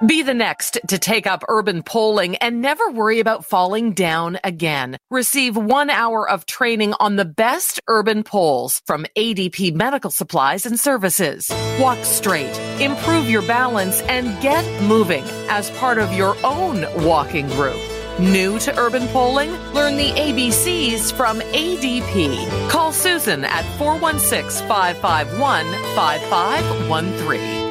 [0.05, 4.99] Be the next to take up urban poling and never worry about falling down again.
[5.11, 10.79] Receive one hour of training on the best urban poles from ADP Medical Supplies and
[10.79, 11.51] Services.
[11.81, 17.81] Walk straight, improve your balance, and get moving as part of your own walking group.
[18.19, 19.51] New to urban poling?
[19.73, 22.69] Learn the ABCs from ADP.
[22.69, 27.66] Call Susan at 416 551 5513.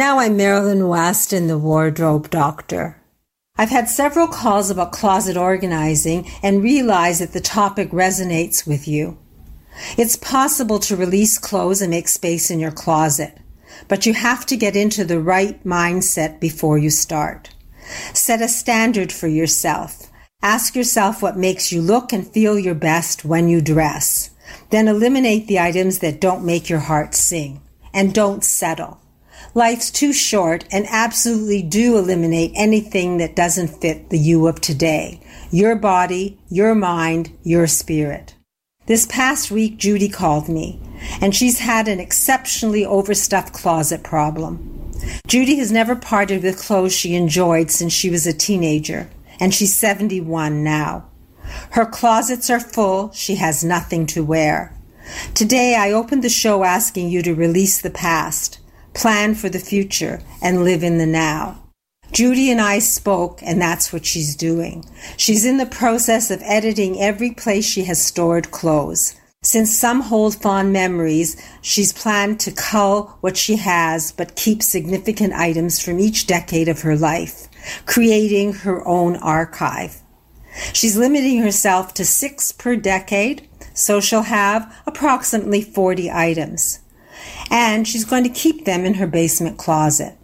[0.00, 3.02] Now I'm Marilyn Weston, the wardrobe doctor.
[3.58, 9.18] I've had several calls about closet organizing and realize that the topic resonates with you.
[9.98, 13.36] It's possible to release clothes and make space in your closet,
[13.88, 17.50] but you have to get into the right mindset before you start.
[18.14, 20.10] Set a standard for yourself.
[20.40, 24.30] Ask yourself what makes you look and feel your best when you dress.
[24.70, 27.60] Then eliminate the items that don't make your heart sing.
[27.92, 28.96] And don't settle.
[29.54, 35.20] Life's too short and absolutely do eliminate anything that doesn't fit the you of today.
[35.50, 38.36] Your body, your mind, your spirit.
[38.86, 40.80] This past week, Judy called me,
[41.20, 44.92] and she's had an exceptionally overstuffed closet problem.
[45.26, 49.76] Judy has never parted with clothes she enjoyed since she was a teenager, and she's
[49.76, 51.08] 71 now.
[51.70, 54.76] Her closets are full, she has nothing to wear.
[55.34, 58.59] Today, I opened the show asking you to release the past
[58.94, 61.62] plan for the future, and live in the now.
[62.12, 64.84] Judy and I spoke, and that's what she's doing.
[65.16, 69.14] She's in the process of editing every place she has stored clothes.
[69.42, 75.32] Since some hold fond memories, she's planned to cull what she has but keep significant
[75.32, 77.48] items from each decade of her life,
[77.86, 80.02] creating her own archive.
[80.74, 86.80] She's limiting herself to six per decade, so she'll have approximately 40 items
[87.50, 90.16] and she's going to keep them in her basement closet.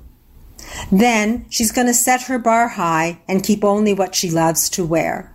[0.90, 4.84] Then she's going to set her bar high and keep only what she loves to
[4.84, 5.32] wear.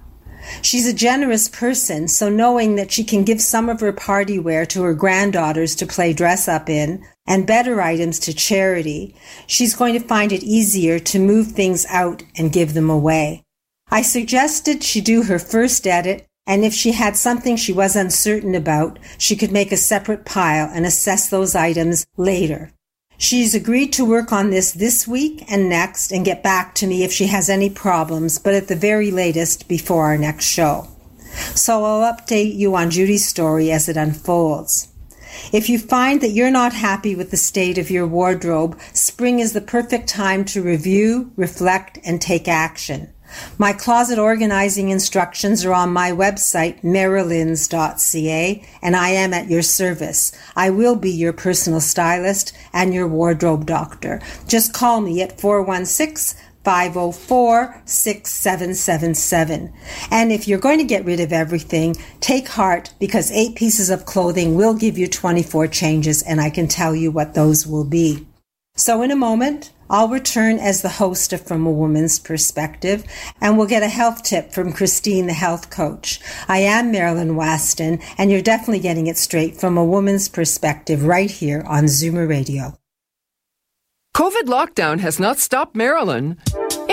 [0.61, 4.65] She's a generous person, so knowing that she can give some of her party wear
[4.67, 9.93] to her granddaughters to play dress up in and better items to charity, she's going
[9.93, 13.43] to find it easier to move things out and give them away.
[13.89, 18.55] I suggested she do her first edit and if she had something she was uncertain
[18.55, 22.73] about, she could make a separate pile and assess those items later.
[23.17, 27.05] She's agreed to work on this this week and next and get back to me
[27.05, 30.89] if she has any problems, but at the very latest before our next show.
[31.55, 34.89] So I'll update you on Judy's story as it unfolds.
[35.53, 39.53] If you find that you're not happy with the state of your wardrobe, spring is
[39.53, 43.13] the perfect time to review, reflect, and take action.
[43.57, 50.31] My closet organizing instructions are on my website, marilyns.ca, and I am at your service.
[50.55, 54.21] I will be your personal stylist and your wardrobe doctor.
[54.47, 59.73] Just call me at 416 504 6777.
[60.11, 64.05] And if you're going to get rid of everything, take heart because eight pieces of
[64.05, 68.27] clothing will give you 24 changes, and I can tell you what those will be.
[68.75, 73.03] So, in a moment, I'll return as the host of From a Woman's Perspective,
[73.41, 76.21] and we'll get a health tip from Christine, the health coach.
[76.47, 81.29] I am Marilyn Weston, and you're definitely getting it straight from a woman's perspective right
[81.29, 82.77] here on Zoomer Radio.
[84.15, 86.37] COVID lockdown has not stopped Marilyn.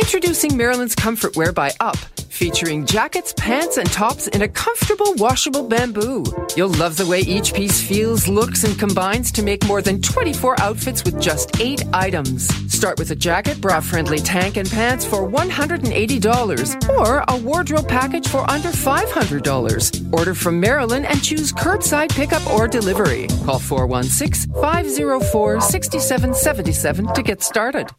[0.01, 1.96] Introducing Marilyn's Comfort Wear by Up
[2.38, 6.24] featuring jackets, pants, and tops in a comfortable washable bamboo.
[6.57, 10.61] You'll love the way each piece feels, looks, and combines to make more than 24
[10.61, 12.46] outfits with just eight items.
[12.72, 18.28] Start with a jacket, bra friendly tank, and pants for $180 or a wardrobe package
[18.28, 20.12] for under $500.
[20.12, 23.26] Order from Maryland and choose curbside pickup or delivery.
[23.44, 27.90] Call 416 504 6777 to get started.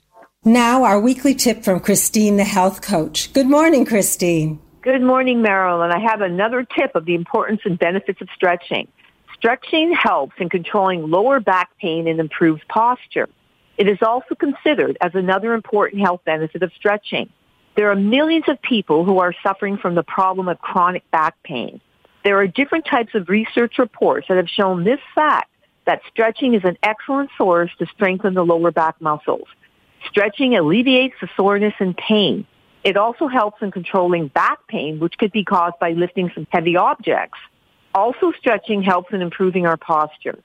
[0.46, 3.34] Now, our weekly tip from Christine, the health coach.
[3.34, 4.62] Good morning, Christine.
[4.82, 5.92] Good morning, Marilyn.
[5.92, 8.88] I have another tip of the importance and benefits of stretching.
[9.36, 13.28] Stretching helps in controlling lower back pain and improves posture.
[13.78, 17.30] It is also considered as another important health benefit of stretching.
[17.76, 21.82] There are millions of people who are suffering from the problem of chronic back pain.
[22.24, 25.52] There are different types of research reports that have shown this fact
[25.86, 29.50] that stretching is an excellent source to strengthen the lower back muscles.
[30.08, 32.46] Stretching alleviates the soreness and pain.
[32.84, 36.78] It also helps in controlling back pain, which could be caused by lifting some heavy
[36.78, 37.38] objects.
[37.94, 40.40] Also, stretching helps in improving our posture.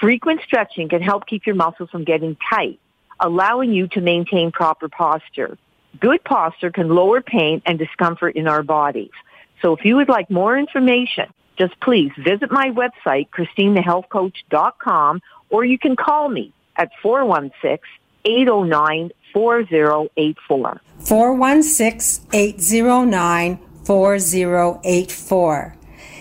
[0.00, 2.78] Frequent stretching can help keep your muscles from getting tight,
[3.20, 5.56] allowing you to maintain proper posture.
[6.00, 9.10] Good posture can lower pain and discomfort in our bodies.
[9.62, 11.26] So if you would like more information,
[11.58, 17.80] just please visit my website, christinethehealthcoach.com, or you can call me at 416
[18.24, 20.80] 809 4084.
[21.00, 25.76] 416 809 4084.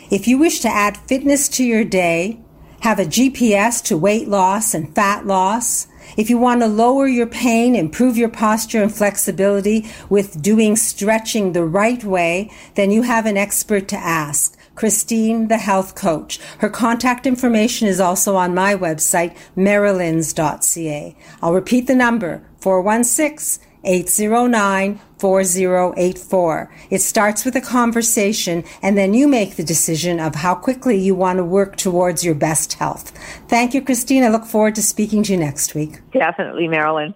[0.10, 2.40] If you wish to add fitness to your day,
[2.82, 7.28] have a GPS to weight loss and fat loss, if you want to lower your
[7.28, 13.26] pain, improve your posture and flexibility with doing stretching the right way, then you have
[13.26, 14.57] an expert to ask.
[14.78, 16.40] Christine, the health coach.
[16.60, 21.16] Her contact information is also on my website, marilyns.ca.
[21.42, 26.76] I'll repeat the number, 416 809 4084.
[26.92, 31.16] It starts with a conversation and then you make the decision of how quickly you
[31.16, 33.18] want to work towards your best health.
[33.48, 34.24] Thank you, Christine.
[34.24, 36.02] I look forward to speaking to you next week.
[36.12, 37.16] Definitely, Marilyn.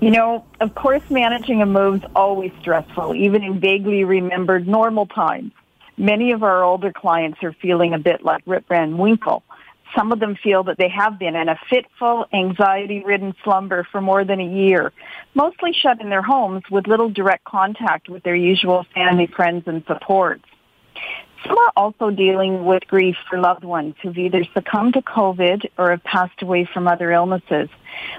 [0.00, 5.06] You know, of course, managing a move is always stressful, even in vaguely remembered normal
[5.06, 5.52] times.
[5.96, 9.42] Many of our older clients are feeling a bit like Rip Van Winkle.
[9.96, 14.24] Some of them feel that they have been in a fitful, anxiety-ridden slumber for more
[14.24, 14.92] than a year,
[15.34, 19.82] mostly shut in their homes with little direct contact with their usual family, friends, and
[19.86, 20.44] supports.
[21.44, 25.90] Some are also dealing with grief for loved ones who've either succumbed to COVID or
[25.90, 27.68] have passed away from other illnesses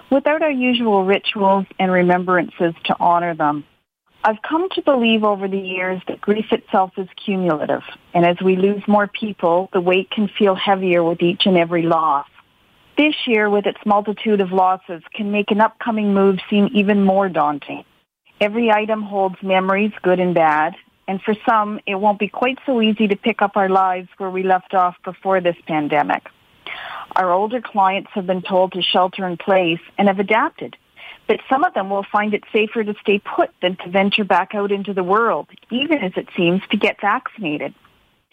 [0.10, 3.66] without our usual rituals and remembrances to honor them.
[4.24, 8.58] I've come to believe over the years that grief itself is cumulative, and as we
[8.58, 12.28] lose more people, the weight can feel heavier with each and every loss.
[12.98, 17.30] This year, with its multitude of losses, can make an upcoming move seem even more
[17.30, 17.86] daunting.
[18.42, 20.76] Every item holds memories, good and bad,
[21.08, 24.30] and for some, it won't be quite so easy to pick up our lives where
[24.30, 26.28] we left off before this pandemic.
[27.16, 30.76] Our older clients have been told to shelter in place and have adapted.
[31.28, 34.56] But some of them will find it safer to stay put than to venture back
[34.56, 37.74] out into the world, even as it seems to get vaccinated.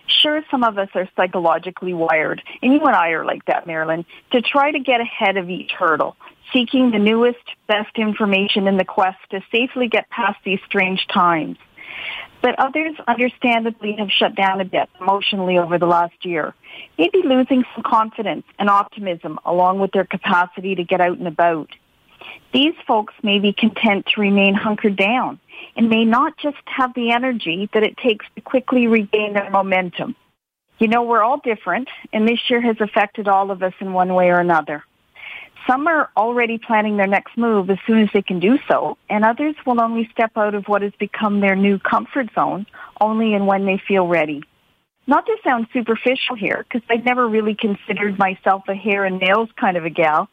[0.06, 4.06] Sure, some of us are psychologically wired, and you and I are like that, Marilyn,
[4.30, 6.16] to try to get ahead of each hurdle,
[6.52, 11.58] seeking the newest, best information in the quest to safely get past these strange times
[12.46, 16.54] but others understandably have shut down a bit emotionally over the last year,
[16.96, 21.68] maybe losing some confidence and optimism along with their capacity to get out and about.
[22.52, 25.40] These folks may be content to remain hunkered down
[25.74, 30.14] and may not just have the energy that it takes to quickly regain their momentum.
[30.78, 34.14] You know, we're all different, and this year has affected all of us in one
[34.14, 34.84] way or another.
[35.66, 39.24] Some are already planning their next move as soon as they can do so, and
[39.24, 42.66] others will only step out of what has become their new comfort zone
[43.00, 44.42] only and when they feel ready.
[45.08, 49.48] Not to sound superficial here, because I've never really considered myself a hair and nails
[49.60, 50.28] kind of a gal,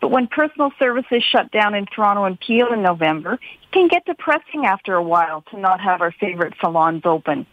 [0.00, 4.04] but when personal services shut down in Toronto and Peel in November, it can get
[4.06, 7.46] depressing after a while to not have our favorite salons open.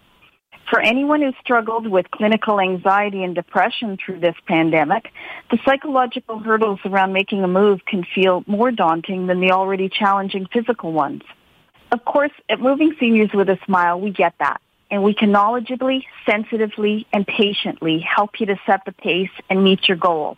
[0.70, 5.12] For anyone who struggled with clinical anxiety and depression through this pandemic,
[5.52, 10.48] the psychological hurdles around making a move can feel more daunting than the already challenging
[10.52, 11.22] physical ones.
[11.92, 14.60] Of course, at Moving Seniors with a Smile, we get that.
[14.90, 19.88] And we can knowledgeably, sensitively, and patiently help you to set the pace and meet
[19.88, 20.38] your goals,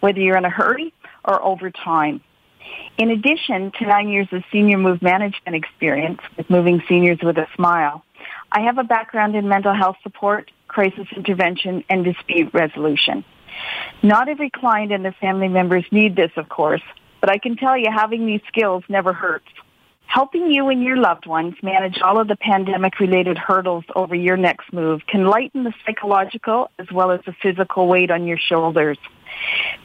[0.00, 0.94] whether you're in a hurry
[1.24, 2.22] or over time.
[2.96, 7.46] In addition to nine years of senior move management experience with Moving Seniors with a
[7.54, 8.04] Smile,
[8.50, 13.24] I have a background in mental health support, crisis intervention, and dispute resolution.
[14.02, 16.82] Not every client and their family members need this, of course,
[17.20, 19.48] but I can tell you having these skills never hurts.
[20.06, 24.38] Helping you and your loved ones manage all of the pandemic related hurdles over your
[24.38, 28.96] next move can lighten the psychological as well as the physical weight on your shoulders.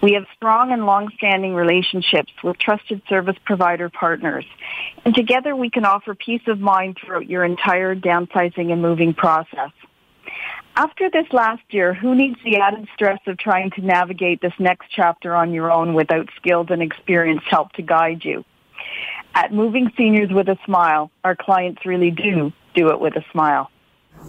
[0.02, 4.46] We have strong and long-standing relationships with trusted service provider partners,
[5.06, 9.72] and together we can offer peace of mind throughout your entire downsizing and moving process.
[10.76, 14.88] After this last year, who needs the added stress of trying to navigate this next
[14.90, 18.44] chapter on your own without skilled and experienced help to guide you?
[19.36, 23.70] At Moving Seniors with a Smile, our clients really do do it with a smile.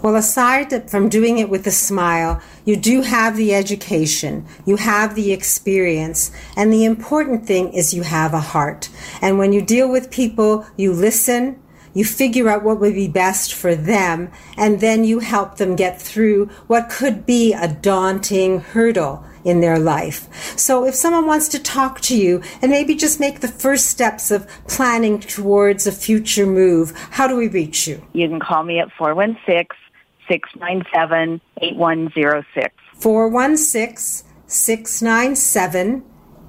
[0.02, 5.14] Well, aside from doing it with a smile, you do have the education, you have
[5.14, 8.90] the experience, and the important thing is you have a heart.
[9.22, 11.58] And when you deal with people, you listen,
[11.94, 16.02] you figure out what would be best for them, and then you help them get
[16.02, 20.28] through what could be a daunting hurdle in their life.
[20.58, 24.30] So if someone wants to talk to you and maybe just make the first steps
[24.30, 28.02] of planning towards a future move, how do we reach you?
[28.12, 29.83] You can call me at 416
[30.28, 32.74] 697 8106.
[32.98, 36.04] 416 697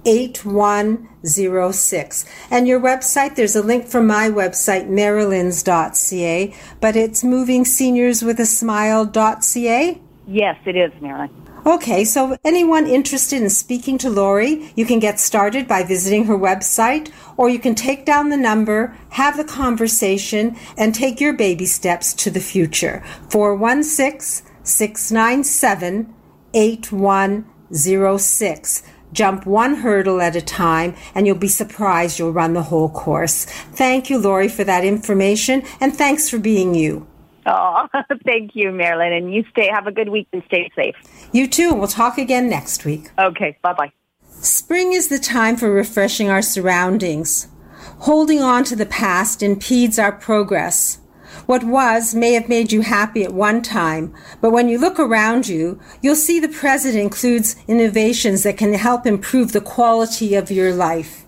[0.05, 2.25] 8106.
[2.51, 10.01] And your website, there's a link from my website, marilyns.ca, but it's movingseniorswithasmile.ca?
[10.27, 11.44] Yes, it is, Marilyn.
[11.65, 16.37] Okay, so anyone interested in speaking to Lori, you can get started by visiting her
[16.37, 21.65] website, or you can take down the number, have the conversation, and take your baby
[21.65, 23.03] steps to the future.
[23.31, 26.13] 416 697
[26.53, 28.83] 8106.
[29.11, 33.45] Jump one hurdle at a time, and you'll be surprised you'll run the whole course.
[33.73, 37.07] Thank you, Lori, for that information, and thanks for being you.
[37.45, 37.87] Oh,
[38.25, 39.13] thank you, Marilyn.
[39.13, 40.95] And you stay, have a good week and stay safe.
[41.31, 41.73] You too.
[41.73, 43.11] We'll talk again next week.
[43.19, 43.91] Okay, bye bye.
[44.29, 47.47] Spring is the time for refreshing our surroundings.
[47.99, 50.99] Holding on to the past impedes our progress.
[51.45, 55.47] What was may have made you happy at one time, but when you look around
[55.47, 60.73] you, you'll see the present includes innovations that can help improve the quality of your
[60.73, 61.24] life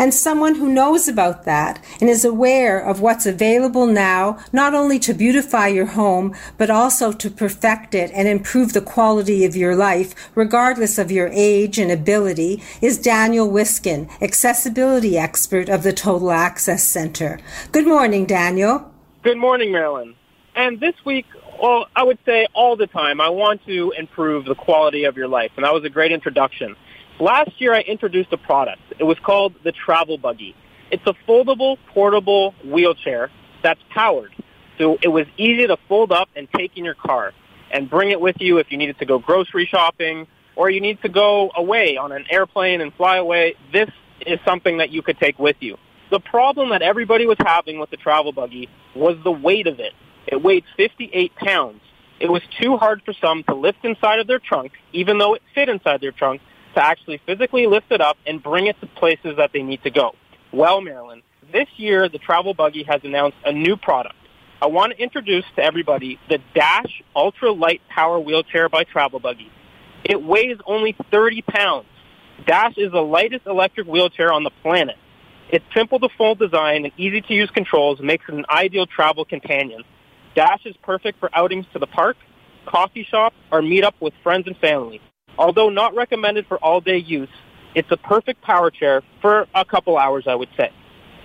[0.00, 4.98] and someone who knows about that and is aware of what's available now, not only
[4.98, 9.76] to beautify your home, but also to perfect it and improve the quality of your
[9.76, 16.30] life, regardless of your age and ability, is Daniel Wiskin, accessibility expert of the Total
[16.30, 17.38] Access Center.
[17.70, 18.90] Good morning, Daniel.
[19.22, 20.14] Good morning, Marilyn.
[20.56, 21.26] And this week,
[21.60, 25.28] well, I would say all the time, I want to improve the quality of your
[25.28, 25.50] life.
[25.56, 26.74] And that was a great introduction.
[27.20, 28.80] Last year I introduced a product.
[28.98, 30.56] It was called the Travel Buggy.
[30.90, 33.30] It's a foldable, portable wheelchair
[33.62, 34.32] that's powered.
[34.78, 37.34] So it was easy to fold up and take in your car
[37.70, 41.02] and bring it with you if you needed to go grocery shopping or you need
[41.02, 43.54] to go away on an airplane and fly away.
[43.70, 43.90] This
[44.26, 45.76] is something that you could take with you.
[46.10, 49.92] The problem that everybody was having with the travel buggy was the weight of it.
[50.26, 51.82] It weighed 58 pounds.
[52.18, 55.42] It was too hard for some to lift inside of their trunk, even though it
[55.54, 56.40] fit inside their trunk,
[56.80, 59.90] to actually physically lift it up and bring it to places that they need to
[59.90, 60.14] go.
[60.52, 61.22] Well, Marilyn,
[61.52, 64.16] this year the Travel Buggy has announced a new product.
[64.62, 69.50] I want to introduce to everybody the Dash Ultra Light Power Wheelchair by Travel Buggy.
[70.04, 71.86] It weighs only 30 pounds.
[72.46, 74.96] Dash is the lightest electric wheelchair on the planet.
[75.50, 79.24] Its simple to fold design and easy to use controls makes it an ideal travel
[79.24, 79.82] companion.
[80.34, 82.16] Dash is perfect for outings to the park,
[82.66, 85.00] coffee shop, or meet up with friends and family.
[85.40, 87.30] Although not recommended for all-day use,
[87.74, 90.70] it's a perfect power chair for a couple hours, I would say.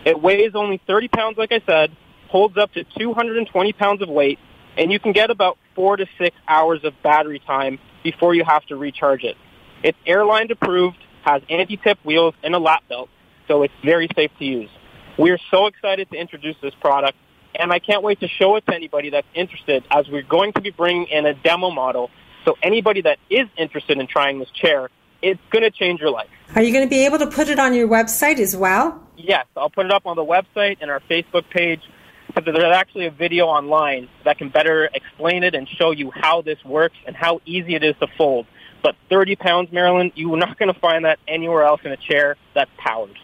[0.05, 1.91] It weighs only 30 pounds, like I said,
[2.29, 4.39] holds up to 220 pounds of weight,
[4.77, 8.65] and you can get about four to six hours of battery time before you have
[8.67, 9.35] to recharge it.
[9.83, 13.09] It's airline approved, has anti-tip wheels and a lap belt,
[13.49, 14.69] so it's very safe to use.
[15.17, 17.17] We're so excited to introduce this product,
[17.53, 20.61] and I can't wait to show it to anybody that's interested as we're going to
[20.61, 22.11] be bringing in a demo model.
[22.45, 24.89] So anybody that is interested in trying this chair,
[25.21, 26.29] it's going to change your life.
[26.53, 29.01] Are you going to be able to put it on your website as well?
[29.17, 31.81] Yes, I'll put it up on the website and our Facebook page.
[32.33, 36.41] But there's actually a video online that can better explain it and show you how
[36.41, 38.45] this works and how easy it is to fold.
[38.83, 42.35] But 30 pounds, Marilyn, you're not going to find that anywhere else in a chair
[42.53, 43.17] that's powered.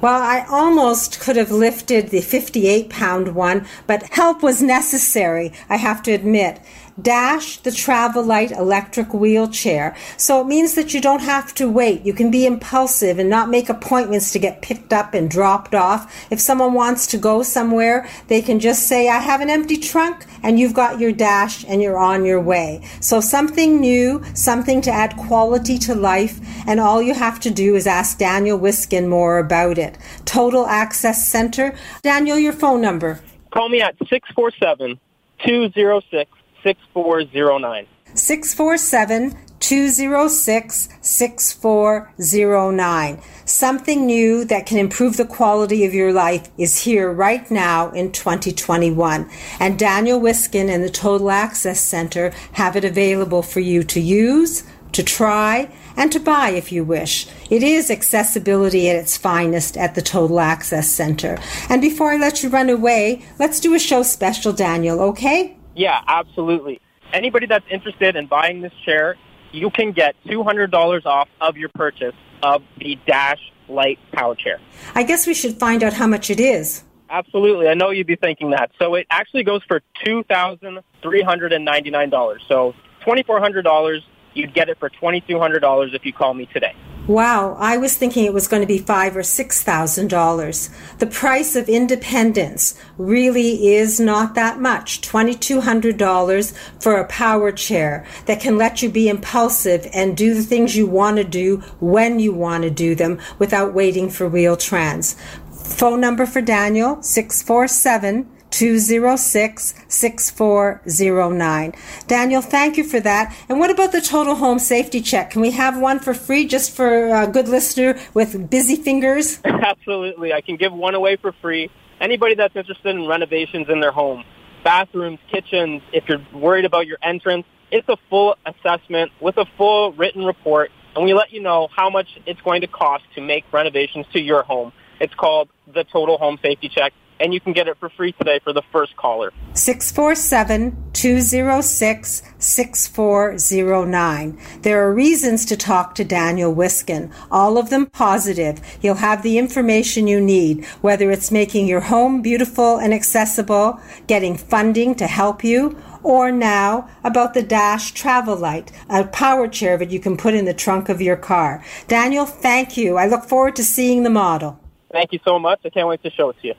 [0.00, 5.76] Well, I almost could have lifted the 58 pound one, but help was necessary, I
[5.76, 6.60] have to admit.
[7.00, 9.96] Dash the Travel-Lite electric wheelchair.
[10.16, 12.04] So it means that you don't have to wait.
[12.04, 16.12] You can be impulsive and not make appointments to get picked up and dropped off.
[16.30, 20.26] If someone wants to go somewhere, they can just say, I have an empty trunk,
[20.42, 22.82] and you've got your dash and you're on your way.
[23.00, 27.76] So something new, something to add quality to life, and all you have to do
[27.76, 29.98] is ask Daniel Wiskin more about it.
[30.24, 31.76] Total Access Center.
[32.02, 33.20] Daniel, your phone number.
[33.50, 34.98] Call me at 647
[35.46, 36.30] 206
[36.62, 37.86] 6409.
[38.14, 43.22] 647 206 6409.
[43.44, 48.12] Something new that can improve the quality of your life is here right now in
[48.12, 49.28] 2021.
[49.58, 54.64] And Daniel Wiskin and the Total Access Center have it available for you to use,
[54.92, 57.26] to try, and to buy if you wish.
[57.50, 61.38] It is accessibility at its finest at the Total Access Center.
[61.68, 65.57] And before I let you run away, let's do a show special, Daniel, okay?
[65.78, 66.80] Yeah, absolutely.
[67.12, 69.14] Anybody that's interested in buying this chair,
[69.52, 74.58] you can get $200 off of your purchase of the Dash Light Power Chair.
[74.96, 76.82] I guess we should find out how much it is.
[77.08, 77.68] Absolutely.
[77.68, 78.72] I know you'd be thinking that.
[78.78, 82.38] So it actually goes for $2,399.
[82.48, 82.74] So
[83.06, 84.00] $2,400,
[84.34, 86.74] you'd get it for $2,200 if you call me today.
[87.08, 90.68] Wow, I was thinking it was going to be five or six thousand dollars.
[90.98, 95.00] The price of independence really is not that much.
[95.00, 100.18] Twenty two hundred dollars for a power chair that can let you be impulsive and
[100.18, 104.10] do the things you want to do when you want to do them without waiting
[104.10, 105.16] for Wheel-Trans.
[105.50, 111.74] Phone number for Daniel six four seven 206 6409.
[112.06, 113.34] Daniel, thank you for that.
[113.48, 115.30] And what about the total home safety check?
[115.30, 119.40] Can we have one for free just for a good listener with busy fingers?
[119.44, 120.32] Absolutely.
[120.32, 121.70] I can give one away for free.
[122.00, 124.24] Anybody that's interested in renovations in their home,
[124.62, 129.92] bathrooms, kitchens, if you're worried about your entrance, it's a full assessment with a full
[129.92, 133.44] written report, and we let you know how much it's going to cost to make
[133.52, 134.72] renovations to your home.
[135.00, 138.40] It's called the Total Home Safety Check and you can get it for free today
[138.42, 139.32] for the first caller.
[139.54, 144.38] 647 206 6409.
[144.62, 148.60] There are reasons to talk to Daniel Wiskin, all of them positive.
[148.80, 154.36] You'll have the information you need, whether it's making your home beautiful and accessible, getting
[154.36, 160.00] funding to help you, or now about the Dash Travel-Lite, a power chair that you
[160.00, 161.64] can put in the trunk of your car.
[161.88, 162.96] Daniel, thank you.
[162.96, 164.60] I look forward to seeing the model.
[164.92, 165.60] Thank you so much.
[165.64, 166.54] I can't wait to show it to you.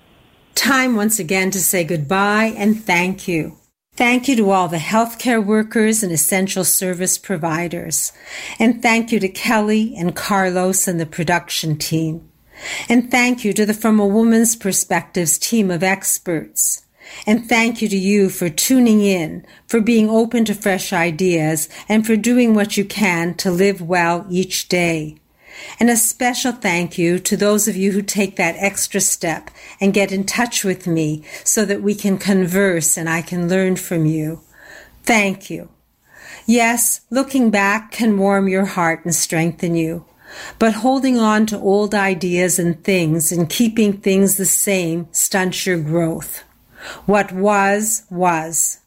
[0.60, 3.56] Time once again to say goodbye and thank you.
[3.94, 8.12] Thank you to all the healthcare workers and essential service providers.
[8.60, 12.30] And thank you to Kelly and Carlos and the production team.
[12.90, 16.86] And thank you to the From a Woman's Perspectives team of experts.
[17.26, 22.06] And thank you to you for tuning in, for being open to fresh ideas, and
[22.06, 25.20] for doing what you can to live well each day.
[25.80, 29.50] And a special thank you to those of you who take that extra step
[29.80, 33.76] and get in touch with me so that we can converse and I can learn
[33.76, 34.42] from you.
[35.04, 35.70] Thank you.
[36.46, 40.06] Yes, looking back can warm your heart and strengthen you.
[40.60, 45.78] But holding on to old ideas and things and keeping things the same stunts your
[45.78, 46.44] growth.
[47.06, 48.80] What was, was.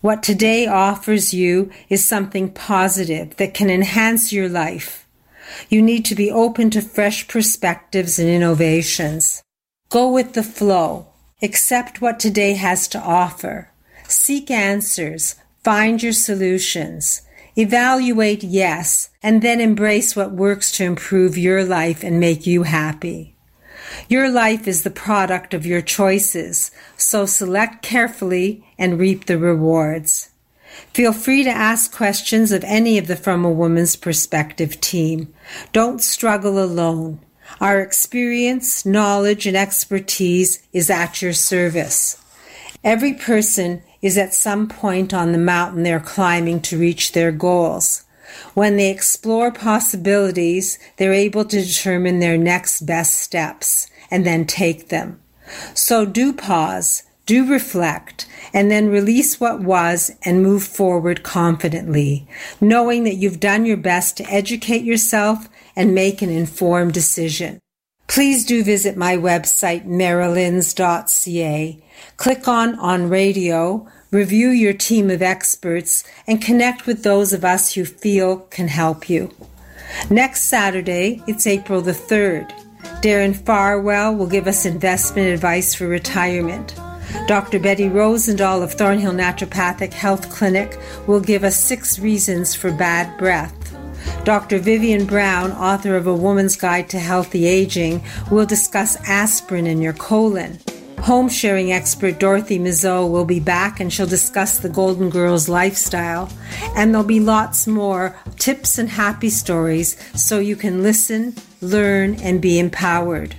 [0.00, 4.99] What today offers you is something positive that can enhance your life
[5.68, 9.42] you need to be open to fresh perspectives and innovations.
[9.88, 11.06] Go with the flow.
[11.42, 13.70] Accept what today has to offer.
[14.08, 15.36] Seek answers.
[15.64, 17.22] Find your solutions.
[17.56, 23.36] Evaluate yes, and then embrace what works to improve your life and make you happy.
[24.08, 30.29] Your life is the product of your choices, so select carefully and reap the rewards.
[30.94, 35.32] Feel free to ask questions of any of the From a Woman's Perspective team.
[35.72, 37.20] Don't struggle alone.
[37.60, 42.16] Our experience, knowledge, and expertise is at your service.
[42.84, 48.04] Every person is at some point on the mountain they're climbing to reach their goals.
[48.54, 54.88] When they explore possibilities, they're able to determine their next best steps and then take
[54.88, 55.20] them.
[55.74, 62.26] So do pause, do reflect, and then release what was and move forward confidently,
[62.60, 67.60] knowing that you've done your best to educate yourself and make an informed decision.
[68.08, 71.78] Please do visit my website, marilyns.ca.
[72.16, 77.74] Click on On Radio, review your team of experts, and connect with those of us
[77.74, 79.32] who feel can help you.
[80.10, 82.50] Next Saturday, it's April the 3rd.
[83.02, 86.74] Darren Farwell will give us investment advice for retirement.
[87.26, 87.58] Dr.
[87.58, 93.54] Betty Rosendahl of Thornhill Naturopathic Health Clinic will give us six reasons for bad breath.
[94.24, 94.58] Dr.
[94.58, 99.92] Vivian Brown, author of A Woman's Guide to Healthy Aging, will discuss aspirin in your
[99.92, 100.58] colon.
[101.00, 106.30] Home sharing expert Dorothy Mizeau will be back and she'll discuss the Golden Girls lifestyle.
[106.76, 112.42] And there'll be lots more tips and happy stories so you can listen, learn, and
[112.42, 113.34] be empowered.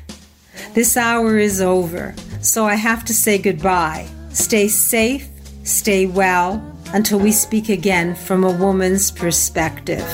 [0.73, 4.07] This hour is over, so I have to say goodbye.
[4.29, 5.29] Stay safe,
[5.63, 10.07] stay well, until we speak again from a woman's perspective.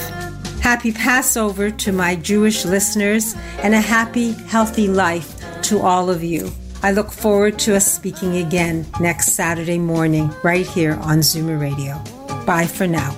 [0.62, 6.52] Happy Passover to my Jewish listeners and a happy, healthy life to all of you.
[6.84, 12.02] I look forward to us speaking again next Saturday morning right here on Zoomer Radio.
[12.46, 13.18] Bye for now.